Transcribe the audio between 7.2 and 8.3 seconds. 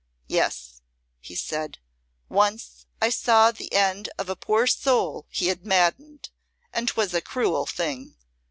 cruel thing."